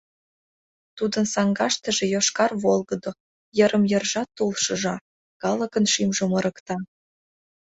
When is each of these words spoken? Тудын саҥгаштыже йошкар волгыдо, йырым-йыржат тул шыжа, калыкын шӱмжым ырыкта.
Тудын 0.97 1.25
саҥгаштыже 1.33 2.05
йошкар 2.13 2.51
волгыдо, 2.63 3.11
йырым-йыржат 3.57 4.29
тул 4.35 4.51
шыжа, 4.63 4.95
калыкын 5.41 5.85
шӱмжым 5.93 6.31
ырыкта. 6.39 6.75